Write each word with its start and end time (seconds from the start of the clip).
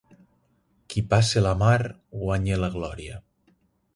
Qui 0.93 1.03
passa 1.11 1.43
la 1.47 1.51
mar 1.59 1.77
guanya 2.23 2.59
la 2.65 2.73
glòria. 2.79 3.21